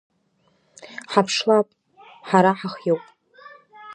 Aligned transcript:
Ҳаԥшлап, 1.11 1.67
ҳара 2.27 2.51
ҳахиоуп. 2.59 3.03